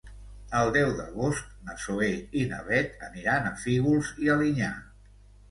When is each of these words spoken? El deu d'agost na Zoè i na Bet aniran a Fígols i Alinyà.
El 0.59 0.69
deu 0.77 0.93
d'agost 1.01 1.51
na 1.67 1.75
Zoè 1.83 2.07
i 2.41 2.47
na 2.55 2.63
Bet 2.71 3.05
aniran 3.09 3.51
a 3.51 3.53
Fígols 3.67 4.11
i 4.27 4.35
Alinyà. 4.39 4.73